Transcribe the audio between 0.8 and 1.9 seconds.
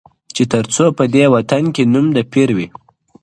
په دې وطن کي